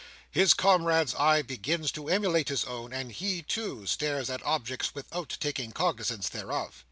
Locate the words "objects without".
4.41-5.37